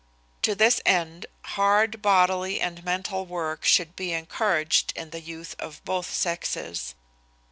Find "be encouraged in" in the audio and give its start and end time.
3.95-5.11